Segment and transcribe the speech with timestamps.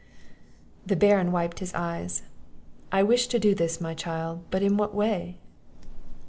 [0.83, 2.23] The Baron wiped his eyes;
[2.91, 5.37] "I wish to do this, my child, but in what way?"